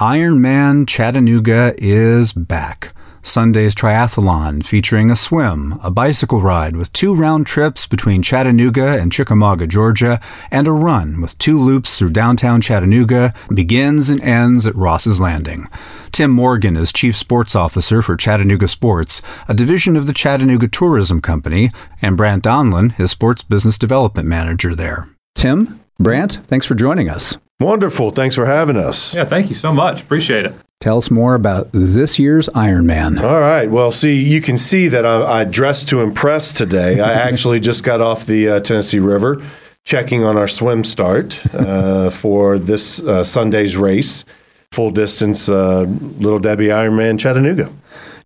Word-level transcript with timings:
Ironman 0.00 0.88
Chattanooga 0.88 1.72
is 1.78 2.32
back. 2.32 2.92
Sunday's 3.22 3.76
triathlon 3.76 4.66
featuring 4.66 5.08
a 5.08 5.14
swim, 5.14 5.78
a 5.84 5.90
bicycle 5.92 6.40
ride 6.40 6.74
with 6.74 6.92
two 6.92 7.14
round 7.14 7.46
trips 7.46 7.86
between 7.86 8.20
Chattanooga 8.20 9.00
and 9.00 9.12
Chickamauga, 9.12 9.68
Georgia, 9.68 10.20
and 10.50 10.66
a 10.66 10.72
run 10.72 11.20
with 11.20 11.38
two 11.38 11.60
loops 11.60 11.96
through 11.96 12.10
downtown 12.10 12.60
Chattanooga 12.60 13.32
begins 13.54 14.10
and 14.10 14.20
ends 14.20 14.66
at 14.66 14.74
Ross's 14.74 15.20
Landing. 15.20 15.68
Tim 16.10 16.32
Morgan 16.32 16.76
is 16.76 16.92
Chief 16.92 17.16
Sports 17.16 17.54
Officer 17.54 18.02
for 18.02 18.16
Chattanooga 18.16 18.66
Sports, 18.66 19.22
a 19.46 19.54
division 19.54 19.96
of 19.96 20.08
the 20.08 20.12
Chattanooga 20.12 20.66
Tourism 20.66 21.20
Company, 21.22 21.70
and 22.02 22.16
Brant 22.16 22.42
Donlin 22.42 22.98
is 22.98 23.12
Sports 23.12 23.44
Business 23.44 23.78
Development 23.78 24.26
Manager 24.26 24.74
there. 24.74 25.08
Tim, 25.36 25.78
Brant, 26.00 26.40
thanks 26.48 26.66
for 26.66 26.74
joining 26.74 27.08
us. 27.08 27.38
Wonderful. 27.60 28.10
Thanks 28.10 28.34
for 28.34 28.46
having 28.46 28.76
us. 28.76 29.14
Yeah, 29.14 29.24
thank 29.24 29.48
you 29.48 29.54
so 29.54 29.72
much. 29.72 30.02
Appreciate 30.02 30.44
it. 30.44 30.54
Tell 30.80 30.96
us 30.98 31.10
more 31.10 31.34
about 31.34 31.68
this 31.72 32.18
year's 32.18 32.48
Ironman. 32.50 33.22
All 33.22 33.40
right. 33.40 33.70
Well, 33.70 33.92
see, 33.92 34.22
you 34.22 34.40
can 34.40 34.58
see 34.58 34.88
that 34.88 35.06
I, 35.06 35.40
I 35.40 35.44
dressed 35.44 35.88
to 35.88 36.00
impress 36.00 36.52
today. 36.52 37.00
I 37.00 37.12
actually 37.28 37.60
just 37.60 37.84
got 37.84 38.00
off 38.00 38.26
the 38.26 38.48
uh, 38.48 38.60
Tennessee 38.60 38.98
River 38.98 39.42
checking 39.84 40.24
on 40.24 40.36
our 40.36 40.48
swim 40.48 40.82
start 40.84 41.40
uh, 41.54 42.10
for 42.10 42.58
this 42.58 43.00
uh, 43.00 43.22
Sunday's 43.22 43.76
race, 43.76 44.24
full 44.72 44.90
distance 44.90 45.48
uh, 45.48 45.82
Little 46.18 46.38
Debbie 46.38 46.66
Ironman 46.66 47.18
Chattanooga. 47.18 47.72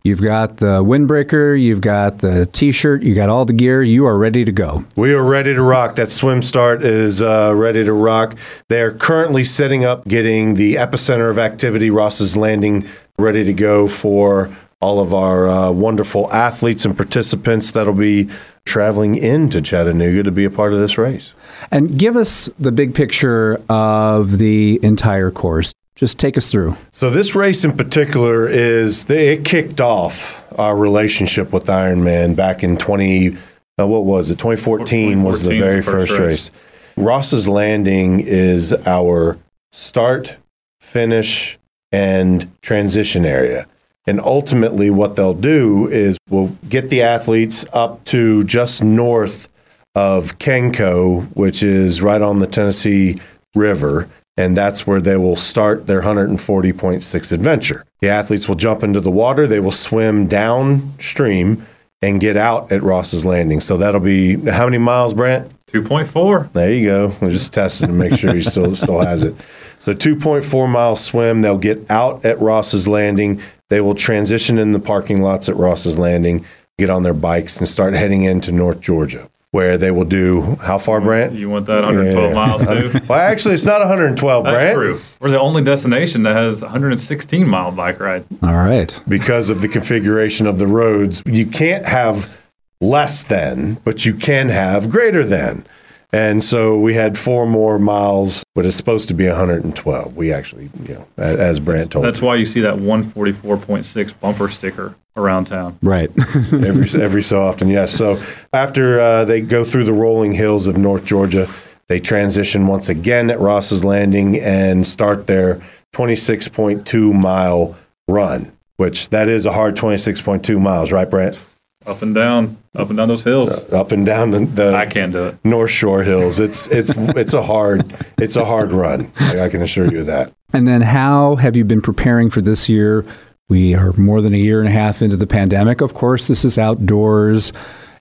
You've 0.08 0.22
got 0.22 0.56
the 0.56 0.82
windbreaker, 0.82 1.60
you've 1.60 1.82
got 1.82 2.20
the 2.20 2.46
t 2.46 2.72
shirt, 2.72 3.02
you 3.02 3.14
got 3.14 3.28
all 3.28 3.44
the 3.44 3.52
gear. 3.52 3.82
You 3.82 4.06
are 4.06 4.16
ready 4.16 4.42
to 4.42 4.50
go. 4.50 4.82
We 4.96 5.12
are 5.12 5.22
ready 5.22 5.52
to 5.52 5.60
rock. 5.60 5.96
That 5.96 6.10
swim 6.10 6.40
start 6.40 6.82
is 6.82 7.20
uh, 7.20 7.52
ready 7.54 7.84
to 7.84 7.92
rock. 7.92 8.38
They 8.68 8.80
are 8.80 8.92
currently 8.92 9.44
setting 9.44 9.84
up, 9.84 10.08
getting 10.08 10.54
the 10.54 10.76
epicenter 10.76 11.28
of 11.28 11.38
activity, 11.38 11.90
Ross's 11.90 12.38
Landing, 12.38 12.88
ready 13.18 13.44
to 13.44 13.52
go 13.52 13.86
for 13.86 14.50
all 14.80 14.98
of 14.98 15.12
our 15.12 15.46
uh, 15.46 15.70
wonderful 15.72 16.32
athletes 16.32 16.86
and 16.86 16.96
participants 16.96 17.72
that'll 17.72 17.92
be 17.92 18.30
traveling 18.64 19.14
into 19.14 19.60
Chattanooga 19.60 20.22
to 20.22 20.30
be 20.30 20.46
a 20.46 20.50
part 20.50 20.72
of 20.72 20.78
this 20.78 20.96
race. 20.96 21.34
And 21.70 21.98
give 21.98 22.16
us 22.16 22.48
the 22.58 22.72
big 22.72 22.94
picture 22.94 23.60
of 23.68 24.38
the 24.38 24.80
entire 24.82 25.30
course. 25.30 25.74
Just 25.98 26.20
take 26.20 26.38
us 26.38 26.48
through. 26.48 26.76
So 26.92 27.10
this 27.10 27.34
race 27.34 27.64
in 27.64 27.76
particular 27.76 28.46
is 28.46 29.10
it 29.10 29.44
kicked 29.44 29.80
off 29.80 30.44
our 30.56 30.76
relationship 30.76 31.52
with 31.52 31.64
Ironman 31.64 32.36
back 32.36 32.62
in 32.62 32.76
20 32.76 33.36
uh, 33.80 33.86
what 33.86 34.04
was 34.04 34.30
it 34.30 34.38
2014 34.38 35.24
was 35.24 35.42
the 35.42 35.58
very 35.58 35.82
first, 35.82 36.10
first 36.10 36.20
race. 36.20 36.50
race. 36.50 36.50
Ross's 36.96 37.48
Landing 37.48 38.20
is 38.20 38.72
our 38.86 39.38
start, 39.72 40.36
finish 40.80 41.58
and 41.90 42.48
transition 42.62 43.24
area. 43.24 43.66
And 44.06 44.20
ultimately 44.20 44.90
what 44.90 45.16
they'll 45.16 45.34
do 45.34 45.88
is 45.88 46.16
we'll 46.30 46.56
get 46.68 46.90
the 46.90 47.02
athletes 47.02 47.66
up 47.72 48.04
to 48.04 48.44
just 48.44 48.84
north 48.84 49.48
of 49.96 50.38
Kenco, 50.38 51.24
which 51.36 51.64
is 51.64 52.02
right 52.02 52.22
on 52.22 52.38
the 52.38 52.46
Tennessee 52.46 53.18
River 53.56 54.08
and 54.38 54.56
that's 54.56 54.86
where 54.86 55.00
they 55.00 55.16
will 55.16 55.34
start 55.34 55.88
their 55.88 56.02
140.6 56.02 57.32
adventure. 57.32 57.84
The 57.98 58.08
athletes 58.08 58.46
will 58.46 58.54
jump 58.54 58.84
into 58.84 59.00
the 59.00 59.10
water, 59.10 59.48
they 59.48 59.58
will 59.58 59.72
swim 59.72 60.28
downstream 60.28 61.66
and 62.00 62.20
get 62.20 62.36
out 62.36 62.70
at 62.70 62.80
Ross's 62.84 63.24
Landing. 63.24 63.58
So 63.58 63.76
that'll 63.76 64.00
be 64.00 64.36
how 64.48 64.66
many 64.66 64.78
miles, 64.78 65.12
Brant? 65.12 65.52
2.4. 65.66 66.52
There 66.52 66.72
you 66.72 66.86
go. 66.86 67.16
We're 67.20 67.30
just 67.30 67.52
testing 67.52 67.88
to 67.88 67.92
make 67.92 68.16
sure 68.16 68.32
he 68.32 68.40
still 68.54 68.76
still 68.76 69.00
has 69.00 69.24
it. 69.24 69.34
So 69.80 69.92
2.4 69.92 70.70
mile 70.70 70.94
swim. 70.94 71.42
They'll 71.42 71.58
get 71.58 71.90
out 71.90 72.24
at 72.24 72.40
Ross's 72.40 72.86
Landing. 72.86 73.42
They 73.70 73.80
will 73.80 73.96
transition 73.96 74.56
in 74.58 74.70
the 74.70 74.78
parking 74.78 75.20
lots 75.20 75.48
at 75.48 75.56
Ross's 75.56 75.98
Landing, 75.98 76.46
get 76.78 76.90
on 76.90 77.02
their 77.02 77.12
bikes, 77.12 77.58
and 77.58 77.66
start 77.66 77.92
heading 77.92 78.22
into 78.22 78.52
North 78.52 78.80
Georgia 78.80 79.28
where 79.50 79.78
they 79.78 79.90
will 79.90 80.04
do 80.04 80.42
how 80.56 80.78
far, 80.78 81.00
Brant? 81.00 81.32
You 81.32 81.48
want 81.48 81.66
that 81.66 81.82
112 81.82 82.28
yeah. 82.28 82.34
miles 82.34 82.64
too? 82.64 83.00
well, 83.08 83.18
actually, 83.18 83.54
it's 83.54 83.64
not 83.64 83.80
112, 83.80 84.44
That's 84.44 84.54
Brant. 84.54 84.74
true. 84.74 85.00
We're 85.20 85.30
the 85.30 85.40
only 85.40 85.62
destination 85.62 86.22
that 86.24 86.36
has 86.36 86.62
116 86.62 87.48
mile 87.48 87.72
bike 87.72 87.98
ride. 88.00 88.24
All 88.42 88.54
right. 88.54 89.00
Because 89.08 89.48
of 89.48 89.62
the 89.62 89.68
configuration 89.68 90.46
of 90.46 90.58
the 90.58 90.66
roads, 90.66 91.22
you 91.26 91.46
can't 91.46 91.86
have 91.86 92.48
less 92.80 93.24
than, 93.24 93.74
but 93.84 94.04
you 94.04 94.14
can 94.14 94.50
have 94.50 94.90
greater 94.90 95.24
than. 95.24 95.64
And 96.12 96.42
so 96.42 96.78
we 96.78 96.94
had 96.94 97.18
four 97.18 97.44
more 97.46 97.78
miles, 97.78 98.42
but 98.54 98.64
it's 98.64 98.76
supposed 98.76 99.08
to 99.08 99.14
be 99.14 99.26
112. 99.26 100.16
We 100.16 100.32
actually, 100.32 100.70
you 100.84 100.94
know, 100.94 101.06
as 101.18 101.60
Brant 101.60 101.92
told. 101.92 102.04
That's 102.04 102.22
me. 102.22 102.26
why 102.28 102.36
you 102.36 102.46
see 102.46 102.60
that 102.60 102.74
144.6 102.76 104.20
bumper 104.20 104.48
sticker 104.48 104.96
around 105.16 105.46
town. 105.46 105.78
Right. 105.82 106.10
every 106.52 107.02
every 107.02 107.22
so 107.22 107.42
often, 107.42 107.68
yes. 107.68 107.92
So 107.92 108.22
after 108.54 109.00
uh, 109.00 109.24
they 109.26 109.42
go 109.42 109.64
through 109.64 109.84
the 109.84 109.92
rolling 109.92 110.32
hills 110.32 110.66
of 110.66 110.78
North 110.78 111.04
Georgia, 111.04 111.46
they 111.88 112.00
transition 112.00 112.66
once 112.66 112.88
again 112.88 113.30
at 113.30 113.38
Ross's 113.38 113.84
Landing 113.84 114.38
and 114.38 114.86
start 114.86 115.26
their 115.26 115.56
26.2 115.94 117.12
mile 117.12 117.76
run, 118.08 118.50
which 118.76 119.10
that 119.10 119.28
is 119.28 119.44
a 119.44 119.52
hard 119.52 119.76
26.2 119.76 120.60
miles, 120.60 120.90
right, 120.92 121.08
Brant? 121.08 121.44
Up 121.86 122.02
and 122.02 122.14
down, 122.14 122.56
up 122.74 122.88
and 122.88 122.96
down 122.96 123.08
those 123.08 123.24
hills. 123.24 123.64
Uh, 123.64 123.80
up 123.80 123.92
and 123.92 124.04
down 124.04 124.30
the, 124.32 124.40
the, 124.40 124.74
I 124.74 124.86
can't 124.86 125.12
do 125.12 125.28
it. 125.28 125.44
North 125.44 125.70
Shore 125.70 126.02
hills. 126.02 126.40
It's 126.40 126.66
it's 126.68 126.92
it's 126.96 127.34
a 127.34 127.42
hard 127.42 127.94
it's 128.18 128.36
a 128.36 128.44
hard 128.44 128.72
run. 128.72 129.10
I 129.20 129.48
can 129.48 129.62
assure 129.62 129.90
you 129.90 130.00
of 130.00 130.06
that. 130.06 130.32
And 130.52 130.66
then, 130.66 130.80
how 130.80 131.36
have 131.36 131.56
you 131.56 131.64
been 131.64 131.80
preparing 131.80 132.30
for 132.30 132.40
this 132.40 132.68
year? 132.68 133.04
We 133.48 133.74
are 133.74 133.92
more 133.94 134.20
than 134.20 134.34
a 134.34 134.38
year 134.38 134.60
and 134.60 134.68
a 134.68 134.72
half 134.72 135.00
into 135.00 135.16
the 135.16 135.26
pandemic. 135.26 135.80
Of 135.80 135.94
course, 135.94 136.28
this 136.28 136.44
is 136.44 136.58
outdoors. 136.58 137.52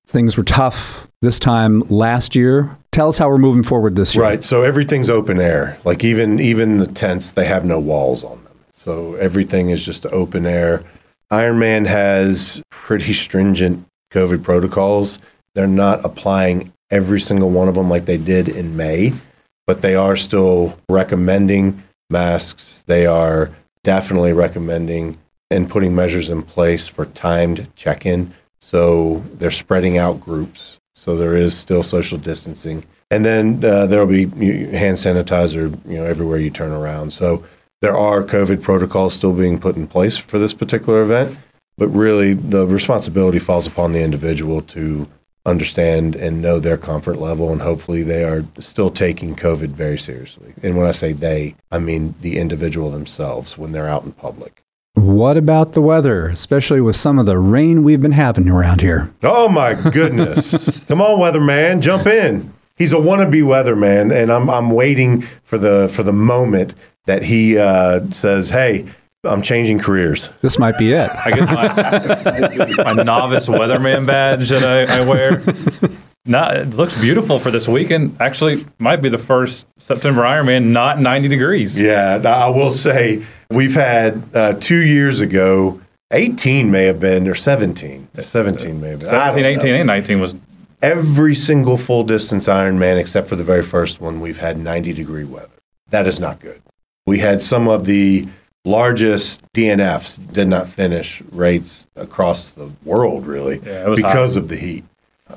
Things 0.07 0.35
were 0.35 0.43
tough 0.43 1.07
this 1.21 1.39
time 1.39 1.81
last 1.89 2.35
year. 2.35 2.77
Tell 2.91 3.09
us 3.09 3.17
how 3.17 3.29
we're 3.29 3.37
moving 3.37 3.63
forward 3.63 3.95
this 3.95 4.15
year. 4.15 4.23
Right. 4.23 4.43
So 4.43 4.63
everything's 4.63 5.09
open 5.09 5.39
air. 5.39 5.77
Like 5.85 6.03
even 6.03 6.39
even 6.39 6.77
the 6.79 6.87
tents, 6.87 7.31
they 7.31 7.45
have 7.45 7.63
no 7.63 7.79
walls 7.79 8.23
on 8.23 8.43
them. 8.43 8.53
So 8.71 9.15
everything 9.15 9.69
is 9.69 9.85
just 9.85 10.05
open 10.07 10.45
air. 10.45 10.83
Ironman 11.31 11.85
has 11.85 12.63
pretty 12.69 13.13
stringent 13.13 13.85
COVID 14.11 14.43
protocols. 14.43 15.19
They're 15.53 15.67
not 15.67 16.05
applying 16.05 16.71
every 16.89 17.19
single 17.19 17.49
one 17.49 17.67
of 17.67 17.75
them 17.75 17.89
like 17.89 18.05
they 18.05 18.17
did 18.17 18.47
in 18.47 18.77
May, 18.77 19.11
but 19.65 19.81
they 19.81 19.95
are 19.95 20.15
still 20.15 20.77
recommending 20.89 21.83
masks. 22.09 22.83
They 22.87 23.05
are 23.05 23.51
definitely 23.83 24.33
recommending 24.33 25.17
and 25.51 25.69
putting 25.69 25.93
measures 25.95 26.29
in 26.29 26.43
place 26.43 26.87
for 26.87 27.05
timed 27.07 27.69
check 27.75 28.05
in. 28.05 28.33
So 28.61 29.23
they're 29.33 29.51
spreading 29.51 29.97
out 29.97 30.19
groups. 30.21 30.79
So 30.95 31.15
there 31.15 31.35
is 31.35 31.57
still 31.57 31.83
social 31.83 32.17
distancing. 32.17 32.83
And 33.11 33.23
then 33.23 33.63
uh, 33.63 33.85
there 33.87 34.05
will 34.05 34.07
be 34.07 34.25
hand 34.71 34.97
sanitizer, 34.97 35.77
you 35.85 35.97
know, 35.97 36.05
everywhere 36.05 36.39
you 36.39 36.49
turn 36.49 36.71
around. 36.71 37.11
So 37.11 37.45
there 37.81 37.97
are 37.97 38.23
COVID 38.23 38.61
protocols 38.61 39.13
still 39.13 39.33
being 39.33 39.59
put 39.59 39.75
in 39.75 39.87
place 39.87 40.17
for 40.17 40.39
this 40.39 40.53
particular 40.53 41.01
event, 41.01 41.37
but 41.77 41.87
really 41.89 42.33
the 42.33 42.65
responsibility 42.67 43.39
falls 43.39 43.67
upon 43.67 43.93
the 43.93 44.03
individual 44.03 44.61
to 44.61 45.07
understand 45.45 46.15
and 46.15 46.41
know 46.41 46.59
their 46.59 46.77
comfort 46.77 47.17
level, 47.17 47.51
and 47.51 47.61
hopefully 47.61 48.03
they 48.03 48.23
are 48.23 48.43
still 48.59 48.89
taking 48.89 49.35
COVID 49.35 49.69
very 49.69 49.97
seriously. 49.97 50.53
And 50.61 50.75
when 50.75 50.87
I 50.87 50.91
say 50.91 51.13
they, 51.13 51.55
I 51.71 51.79
mean 51.79 52.15
the 52.21 52.37
individual 52.37 52.91
themselves 52.91 53.57
when 53.57 53.71
they're 53.71 53.87
out 53.87 54.03
in 54.03 54.11
public. 54.11 54.63
What 54.95 55.37
about 55.37 55.73
the 55.73 55.81
weather, 55.81 56.27
especially 56.27 56.81
with 56.81 56.95
some 56.95 57.19
of 57.19 57.27
the 57.27 57.37
rain 57.37 57.83
we've 57.83 58.01
been 58.01 58.11
having 58.11 58.49
around 58.49 58.81
here? 58.81 59.13
Oh 59.21 59.47
my 59.47 59.75
goodness! 59.91 60.69
Come 60.87 61.01
on, 61.01 61.19
weatherman, 61.19 61.81
jump 61.81 62.07
in. 62.07 62.51
He's 62.75 62.93
a 62.93 62.97
wannabe 62.97 63.43
weatherman, 63.43 64.13
and 64.13 64.31
I'm 64.31 64.49
I'm 64.49 64.71
waiting 64.71 65.21
for 65.21 65.59
the 65.59 65.87
for 65.93 66.01
the 66.01 66.13
moment 66.13 66.73
that 67.07 67.23
he 67.23 67.57
uh, 67.57 68.09
says, 68.11 68.49
"Hey, 68.49 68.85
I'm 69.23 69.41
changing 69.41 69.79
careers." 69.79 70.29
This 70.41 70.59
might 70.59 70.77
be 70.77 70.93
it. 70.93 71.09
I 71.25 71.31
get 71.31 71.45
my, 71.47 72.93
my 72.93 73.03
novice 73.03 73.49
weatherman 73.49 74.05
badge 74.05 74.49
that 74.49 74.63
I, 74.63 74.99
I 74.99 75.09
wear. 75.09 75.41
No, 76.27 76.43
it 76.49 76.71
looks 76.71 76.99
beautiful 76.99 77.39
for 77.39 77.51
this 77.51 77.69
weekend. 77.69 78.17
Actually, 78.19 78.65
might 78.79 79.01
be 79.01 79.07
the 79.07 79.17
first 79.17 79.65
September 79.79 80.23
Ironman 80.23 80.65
not 80.65 80.99
90 80.99 81.29
degrees. 81.29 81.79
Yeah, 81.79 82.21
I 82.25 82.49
will 82.49 82.71
say 82.71 83.23
we've 83.49 83.73
had 83.73 84.21
uh, 84.35 84.53
two 84.59 84.85
years 84.85 85.21
ago. 85.21 85.81
18 86.11 86.69
may 86.71 86.85
have 86.85 86.99
been, 86.99 87.27
or 87.27 87.35
17. 87.35 88.07
17 88.19 88.81
may 88.81 88.89
have 88.89 88.99
been. 88.99 89.07
17, 89.07 89.45
18, 89.45 89.75
and 89.75 89.87
19 89.87 90.21
was. 90.21 90.35
Every 90.81 91.33
single 91.33 91.75
full 91.75 92.03
distance 92.03 92.47
Ironman, 92.47 92.99
except 92.99 93.27
for 93.27 93.35
the 93.35 93.43
very 93.43 93.63
first 93.63 93.99
one, 93.99 94.21
we've 94.21 94.37
had 94.37 94.57
90 94.57 94.93
degree 94.93 95.23
weather. 95.23 95.49
That 95.89 96.07
is 96.07 96.19
not 96.19 96.39
good. 96.39 96.61
We 97.07 97.19
had 97.19 97.41
some 97.41 97.69
of 97.69 97.85
the 97.85 98.27
largest 98.65 99.41
DNFs 99.53 100.33
did 100.33 100.49
not 100.49 100.67
finish 100.67 101.21
rates 101.31 101.87
across 101.95 102.49
the 102.49 102.69
world, 102.83 103.25
really, 103.25 103.61
yeah, 103.65 103.95
because 103.95 104.33
hot. 104.33 104.43
of 104.43 104.49
the 104.49 104.57
heat. 104.57 104.83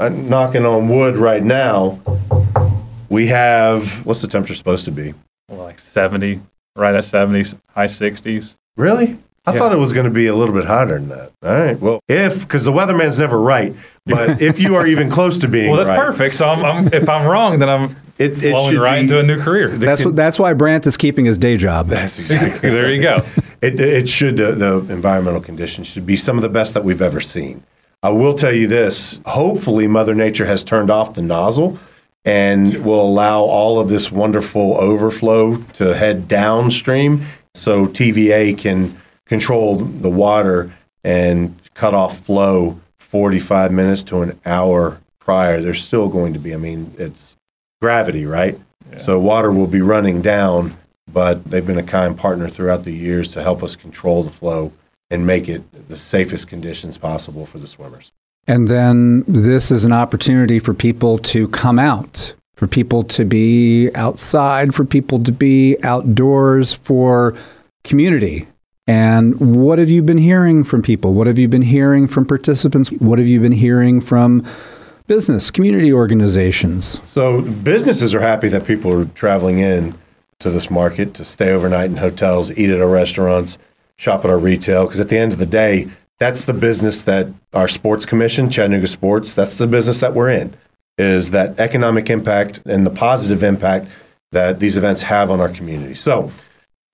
I'm 0.00 0.28
knocking 0.28 0.66
on 0.66 0.88
wood 0.88 1.16
right 1.16 1.42
now. 1.42 2.00
We 3.08 3.28
have, 3.28 4.04
what's 4.04 4.20
the 4.20 4.26
temperature 4.26 4.56
supposed 4.56 4.84
to 4.86 4.90
be? 4.90 5.14
Well, 5.48 5.60
like 5.60 5.78
70, 5.78 6.40
right 6.74 6.94
at 6.94 7.04
70, 7.04 7.56
high 7.70 7.86
60s. 7.86 8.56
Really? 8.76 9.16
I 9.46 9.52
Yeah. 9.52 9.58
thought 9.58 9.72
it 9.72 9.78
was 9.78 9.92
going 9.94 10.04
to 10.04 10.10
be 10.12 10.26
a 10.26 10.34
little 10.34 10.54
bit 10.54 10.66
hotter 10.66 10.98
than 10.98 11.08
that. 11.08 11.30
All 11.42 11.54
right. 11.56 11.80
Well, 11.80 12.00
if 12.08 12.42
because 12.42 12.64
the 12.64 12.72
weatherman's 12.72 13.18
never 13.18 13.40
right, 13.40 13.74
but 14.04 14.40
if 14.42 14.60
you 14.60 14.76
are 14.76 14.86
even 14.86 15.08
close 15.10 15.38
to 15.38 15.48
being 15.48 15.68
Well, 15.70 15.78
that's 15.78 15.88
right, 15.88 15.98
perfect. 15.98 16.34
So 16.34 16.46
I'm, 16.46 16.62
I'm, 16.64 16.92
if 16.92 17.08
I'm 17.08 17.26
wrong, 17.26 17.58
then 17.58 17.68
I'm 17.70 17.96
It, 18.18 18.44
it 18.44 18.50
flowing 18.50 18.76
right 18.76 18.96
be, 18.96 19.00
into 19.02 19.18
a 19.18 19.22
new 19.22 19.40
career. 19.40 19.68
That's 19.68 20.04
what, 20.04 20.14
that's 20.14 20.38
why 20.38 20.52
Brant 20.52 20.86
is 20.86 20.96
keeping 20.98 21.24
his 21.24 21.38
day 21.38 21.56
job. 21.56 21.86
That's 21.88 22.18
exactly. 22.18 22.68
there 22.68 22.92
you 22.92 23.00
go. 23.00 23.24
It, 23.62 23.80
it 23.80 24.08
should 24.08 24.36
the, 24.36 24.52
the 24.52 24.92
environmental 24.92 25.40
conditions 25.40 25.86
should 25.86 26.04
be 26.06 26.16
some 26.16 26.36
of 26.36 26.42
the 26.42 26.48
best 26.50 26.74
that 26.74 26.84
we've 26.84 27.02
ever 27.02 27.20
seen. 27.20 27.62
I 28.02 28.10
will 28.10 28.34
tell 28.34 28.52
you 28.52 28.66
this: 28.66 29.20
hopefully, 29.26 29.86
Mother 29.88 30.14
Nature 30.14 30.46
has 30.46 30.62
turned 30.64 30.90
off 30.90 31.14
the 31.14 31.22
nozzle 31.22 31.78
and 32.26 32.74
will 32.84 33.00
allow 33.02 33.40
all 33.40 33.78
of 33.80 33.88
this 33.88 34.12
wonderful 34.12 34.76
overflow 34.78 35.56
to 35.74 35.94
head 35.94 36.28
downstream, 36.28 37.22
so 37.54 37.86
TVA 37.86 38.56
can 38.56 38.94
control 39.30 39.76
the 39.76 40.10
water 40.10 40.70
and 41.04 41.56
cut 41.74 41.94
off 41.94 42.18
flow 42.18 42.78
45 42.98 43.72
minutes 43.72 44.02
to 44.02 44.22
an 44.22 44.38
hour 44.44 45.00
prior. 45.20 45.60
There's 45.60 45.82
still 45.82 46.08
going 46.08 46.32
to 46.32 46.38
be. 46.38 46.52
I 46.52 46.56
mean, 46.58 46.92
it's 46.98 47.36
gravity, 47.80 48.26
right? 48.26 48.58
So 48.96 49.20
water 49.20 49.52
will 49.52 49.68
be 49.68 49.82
running 49.82 50.20
down, 50.20 50.76
but 51.12 51.44
they've 51.44 51.64
been 51.64 51.78
a 51.78 51.82
kind 51.82 52.18
partner 52.18 52.48
throughout 52.48 52.82
the 52.82 52.92
years 52.92 53.32
to 53.34 53.42
help 53.42 53.62
us 53.62 53.76
control 53.76 54.24
the 54.24 54.32
flow 54.32 54.72
and 55.10 55.24
make 55.24 55.48
it 55.48 55.62
the 55.88 55.96
safest 55.96 56.48
conditions 56.48 56.98
possible 56.98 57.46
for 57.46 57.58
the 57.58 57.68
swimmers. 57.68 58.12
And 58.48 58.66
then 58.66 59.22
this 59.28 59.70
is 59.70 59.84
an 59.84 59.92
opportunity 59.92 60.58
for 60.58 60.74
people 60.74 61.18
to 61.18 61.46
come 61.48 61.78
out, 61.78 62.34
for 62.56 62.66
people 62.66 63.04
to 63.04 63.24
be 63.24 63.94
outside, 63.94 64.74
for 64.74 64.84
people 64.84 65.22
to 65.22 65.30
be 65.30 65.76
outdoors, 65.84 66.72
for 66.72 67.36
community. 67.84 68.48
And 68.86 69.38
what 69.38 69.78
have 69.78 69.90
you 69.90 70.02
been 70.02 70.18
hearing 70.18 70.64
from 70.64 70.82
people? 70.82 71.14
What 71.14 71.26
have 71.26 71.38
you 71.38 71.48
been 71.48 71.62
hearing 71.62 72.06
from 72.08 72.26
participants? 72.26 72.90
What 72.92 73.18
have 73.18 73.28
you 73.28 73.40
been 73.40 73.52
hearing 73.52 74.00
from 74.00 74.44
business, 75.06 75.50
community 75.50 75.92
organizations? 75.92 77.00
So 77.08 77.42
businesses 77.42 78.14
are 78.14 78.20
happy 78.20 78.48
that 78.48 78.66
people 78.66 78.92
are 78.92 79.04
traveling 79.06 79.58
in 79.58 79.94
to 80.40 80.50
this 80.50 80.70
market 80.70 81.14
to 81.14 81.24
stay 81.24 81.50
overnight 81.50 81.90
in 81.90 81.96
hotels, 81.96 82.50
eat 82.58 82.70
at 82.70 82.80
our 82.80 82.88
restaurants, 82.88 83.58
shop 83.96 84.24
at 84.24 84.30
our 84.30 84.38
retail. 84.38 84.86
Because 84.86 85.00
at 85.00 85.08
the 85.08 85.18
end 85.18 85.32
of 85.32 85.38
the 85.38 85.46
day, 85.46 85.88
that's 86.18 86.44
the 86.44 86.52
business 86.52 87.02
that 87.02 87.28
our 87.52 87.68
sports 87.68 88.04
commission, 88.04 88.50
Chattanooga 88.50 88.86
Sports, 88.86 89.34
that's 89.34 89.58
the 89.58 89.66
business 89.66 90.00
that 90.00 90.14
we're 90.14 90.30
in. 90.30 90.54
Is 90.98 91.30
that 91.30 91.58
economic 91.58 92.10
impact 92.10 92.62
and 92.66 92.84
the 92.84 92.90
positive 92.90 93.42
impact 93.42 93.86
that 94.32 94.58
these 94.58 94.76
events 94.76 95.02
have 95.02 95.30
on 95.30 95.40
our 95.40 95.48
community. 95.48 95.94
So, 95.94 96.30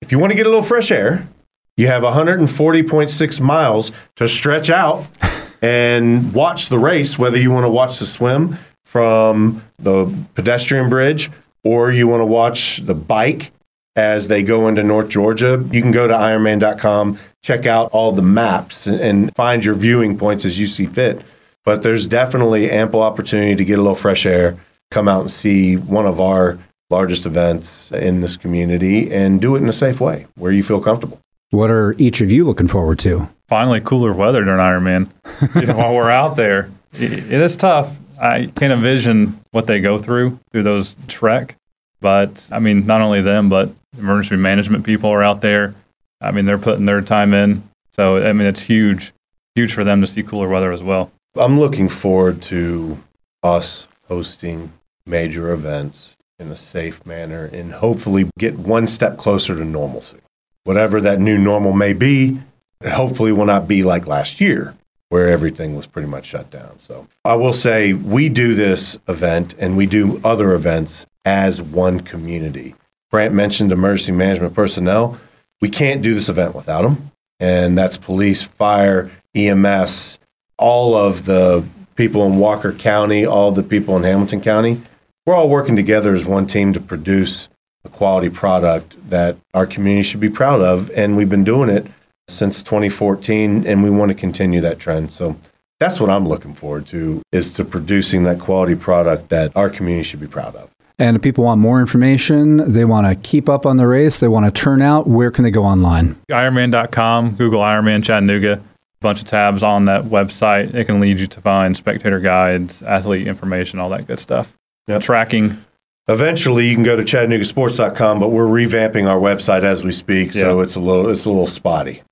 if 0.00 0.12
you 0.12 0.18
want 0.18 0.30
to 0.30 0.36
get 0.36 0.46
a 0.46 0.48
little 0.48 0.64
fresh 0.64 0.90
air, 0.90 1.26
you 1.76 1.86
have 1.88 2.02
140.6 2.02 3.40
miles 3.40 3.92
to 4.16 4.28
stretch 4.28 4.70
out 4.70 5.06
and 5.62 6.32
watch 6.32 6.68
the 6.68 6.78
race, 6.78 7.18
whether 7.18 7.38
you 7.38 7.50
want 7.50 7.64
to 7.64 7.70
watch 7.70 7.98
the 7.98 8.06
swim 8.06 8.56
from 8.84 9.62
the 9.78 10.12
pedestrian 10.34 10.88
bridge 10.88 11.30
or 11.64 11.90
you 11.92 12.06
want 12.08 12.20
to 12.20 12.26
watch 12.26 12.78
the 12.78 12.94
bike 12.94 13.50
as 13.96 14.28
they 14.28 14.42
go 14.42 14.68
into 14.68 14.82
North 14.82 15.08
Georgia. 15.08 15.64
You 15.70 15.82
can 15.82 15.90
go 15.90 16.06
to 16.06 16.14
ironman.com, 16.14 17.18
check 17.42 17.66
out 17.66 17.90
all 17.92 18.12
the 18.12 18.22
maps 18.22 18.86
and- 18.86 19.34
find 19.34 19.64
your 19.64 19.74
viewing 19.74 20.16
points 20.18 20.44
as 20.44 20.58
you 20.58 20.66
see 20.66 20.86
fit. 20.86 21.22
But 21.64 21.82
there's 21.82 22.06
definitely 22.06 22.70
ample 22.70 23.02
opportunity 23.02 23.56
to 23.56 23.64
get 23.64 23.78
a 23.78 23.82
little 23.82 23.96
fresh 23.96 24.24
air, 24.24 24.56
come 24.90 25.08
out 25.08 25.22
and 25.22 25.30
see 25.30 25.76
one 25.76 26.06
of 26.06 26.20
our 26.20 26.58
largest 26.90 27.26
events 27.26 27.90
in 27.90 28.20
this 28.20 28.36
community 28.36 29.12
and 29.12 29.40
do 29.40 29.56
it 29.56 29.62
in 29.62 29.68
a 29.68 29.72
safe 29.72 30.00
way 30.00 30.26
where 30.36 30.52
you 30.52 30.62
feel 30.62 30.80
comfortable. 30.80 31.20
What 31.50 31.70
are 31.70 31.94
each 31.98 32.20
of 32.20 32.30
you 32.30 32.44
looking 32.44 32.68
forward 32.68 32.98
to? 33.00 33.28
Finally, 33.48 33.80
cooler 33.82 34.12
weather 34.12 34.44
during 34.44 34.60
Ironman. 34.60 35.08
You 35.54 35.66
know, 35.66 35.76
while 35.76 35.94
we're 35.94 36.10
out 36.10 36.36
there, 36.36 36.70
it, 36.94 37.12
it 37.12 37.32
is 37.32 37.56
tough. 37.56 37.96
I 38.20 38.46
can't 38.56 38.72
envision 38.72 39.38
what 39.52 39.66
they 39.66 39.80
go 39.80 39.98
through 39.98 40.38
through 40.50 40.64
those 40.64 40.96
trek. 41.06 41.56
But 42.00 42.48
I 42.50 42.58
mean, 42.58 42.86
not 42.86 43.00
only 43.00 43.22
them, 43.22 43.48
but 43.48 43.70
emergency 43.98 44.36
management 44.36 44.84
people 44.84 45.10
are 45.10 45.22
out 45.22 45.40
there. 45.40 45.74
I 46.20 46.30
mean, 46.32 46.46
they're 46.46 46.58
putting 46.58 46.84
their 46.84 47.00
time 47.00 47.32
in. 47.34 47.62
So 47.92 48.26
I 48.26 48.32
mean, 48.32 48.48
it's 48.48 48.62
huge, 48.62 49.12
huge 49.54 49.72
for 49.72 49.84
them 49.84 50.00
to 50.00 50.06
see 50.06 50.22
cooler 50.22 50.48
weather 50.48 50.72
as 50.72 50.82
well. 50.82 51.10
I'm 51.36 51.60
looking 51.60 51.88
forward 51.88 52.42
to 52.42 52.98
us 53.42 53.86
hosting 54.08 54.72
major 55.06 55.52
events 55.52 56.16
in 56.38 56.50
a 56.50 56.56
safe 56.56 57.04
manner 57.06 57.46
and 57.46 57.72
hopefully 57.72 58.28
get 58.38 58.58
one 58.58 58.86
step 58.86 59.16
closer 59.16 59.54
to 59.54 59.64
normalcy. 59.64 60.18
Whatever 60.66 61.00
that 61.02 61.20
new 61.20 61.38
normal 61.38 61.72
may 61.72 61.92
be, 61.92 62.40
hopefully 62.84 63.30
will 63.30 63.44
not 63.44 63.68
be 63.68 63.84
like 63.84 64.08
last 64.08 64.40
year 64.40 64.74
where 65.10 65.28
everything 65.28 65.76
was 65.76 65.86
pretty 65.86 66.08
much 66.08 66.26
shut 66.26 66.50
down. 66.50 66.76
So 66.80 67.06
I 67.24 67.36
will 67.36 67.52
say 67.52 67.92
we 67.92 68.28
do 68.28 68.52
this 68.56 68.98
event 69.06 69.54
and 69.60 69.76
we 69.76 69.86
do 69.86 70.20
other 70.24 70.54
events 70.54 71.06
as 71.24 71.62
one 71.62 72.00
community. 72.00 72.74
Brant 73.12 73.32
mentioned 73.32 73.70
emergency 73.70 74.10
management 74.10 74.54
personnel. 74.54 75.16
We 75.60 75.68
can't 75.70 76.02
do 76.02 76.14
this 76.14 76.28
event 76.28 76.56
without 76.56 76.82
them. 76.82 77.12
And 77.38 77.78
that's 77.78 77.96
police, 77.96 78.42
fire, 78.42 79.08
EMS, 79.36 80.18
all 80.58 80.96
of 80.96 81.26
the 81.26 81.64
people 81.94 82.26
in 82.26 82.38
Walker 82.38 82.72
County, 82.72 83.24
all 83.24 83.52
the 83.52 83.62
people 83.62 83.96
in 83.96 84.02
Hamilton 84.02 84.40
County, 84.40 84.82
we're 85.26 85.36
all 85.36 85.48
working 85.48 85.76
together 85.76 86.12
as 86.12 86.26
one 86.26 86.48
team 86.48 86.72
to 86.72 86.80
produce 86.80 87.48
a 87.86 87.88
quality 87.88 88.28
product 88.28 88.96
that 89.10 89.36
our 89.54 89.66
community 89.66 90.02
should 90.02 90.20
be 90.20 90.28
proud 90.28 90.60
of. 90.60 90.90
And 90.90 91.16
we've 91.16 91.30
been 91.30 91.44
doing 91.44 91.70
it 91.70 91.86
since 92.28 92.62
2014, 92.62 93.66
and 93.66 93.82
we 93.82 93.90
want 93.90 94.10
to 94.10 94.14
continue 94.14 94.60
that 94.60 94.78
trend. 94.78 95.12
So 95.12 95.36
that's 95.78 96.00
what 96.00 96.10
I'm 96.10 96.26
looking 96.26 96.54
forward 96.54 96.86
to 96.88 97.22
is 97.32 97.52
to 97.52 97.64
producing 97.64 98.24
that 98.24 98.40
quality 98.40 98.74
product 98.74 99.28
that 99.28 99.56
our 99.56 99.70
community 99.70 100.02
should 100.02 100.20
be 100.20 100.26
proud 100.26 100.56
of. 100.56 100.70
And 100.98 101.16
if 101.16 101.22
people 101.22 101.44
want 101.44 101.60
more 101.60 101.78
information, 101.80 102.72
they 102.72 102.86
want 102.86 103.06
to 103.06 103.14
keep 103.28 103.48
up 103.50 103.66
on 103.66 103.76
the 103.76 103.86
race, 103.86 104.18
they 104.20 104.28
want 104.28 104.46
to 104.46 104.50
turn 104.50 104.80
out, 104.80 105.06
where 105.06 105.30
can 105.30 105.44
they 105.44 105.50
go 105.50 105.62
online? 105.62 106.14
Ironman.com, 106.30 107.34
Google 107.34 107.60
Ironman 107.60 108.02
Chattanooga, 108.02 108.54
a 108.54 108.60
bunch 109.00 109.20
of 109.20 109.26
tabs 109.26 109.62
on 109.62 109.84
that 109.84 110.04
website. 110.04 110.74
It 110.74 110.86
can 110.86 110.98
lead 110.98 111.20
you 111.20 111.26
to 111.26 111.40
find 111.42 111.76
spectator 111.76 112.18
guides, 112.18 112.82
athlete 112.82 113.26
information, 113.26 113.78
all 113.78 113.90
that 113.90 114.06
good 114.06 114.18
stuff. 114.18 114.54
Yep. 114.88 115.02
Tracking. 115.02 115.62
Eventually, 116.08 116.68
you 116.68 116.74
can 116.74 116.84
go 116.84 116.94
to 116.94 117.02
ChattanoogaSports.com, 117.02 118.20
but 118.20 118.28
we're 118.28 118.46
revamping 118.46 119.08
our 119.08 119.18
website 119.18 119.64
as 119.64 119.82
we 119.82 119.90
speak, 119.90 120.32
so 120.32 120.60
it's 120.60 120.76
a 120.76 120.80
little 120.80 121.10
it's 121.10 121.24
a 121.24 121.30
little 121.30 121.48
spotty. 121.48 122.02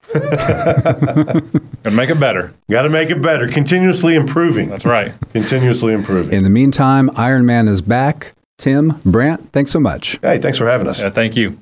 And 1.85 1.95
make 1.95 2.11
it 2.11 2.19
better. 2.19 2.53
Got 2.71 2.83
to 2.83 2.89
make 2.89 3.11
it 3.11 3.21
better. 3.23 3.47
Continuously 3.47 4.15
improving. 4.15 4.71
That's 4.71 4.85
right. 4.85 5.13
Continuously 5.33 5.93
improving. 5.93 6.33
In 6.33 6.43
the 6.43 6.51
meantime, 6.51 7.09
Ironman 7.11 7.69
is 7.69 7.83
back. 7.83 8.33
Tim, 8.57 9.01
Brant, 9.05 9.53
thanks 9.53 9.71
so 9.71 9.81
much. 9.81 10.19
Hey, 10.23 10.39
thanks 10.39 10.59
for 10.59 10.67
having 10.67 10.87
us. 10.87 11.01
Yeah, 11.01 11.11
thank 11.11 11.37
you. 11.37 11.59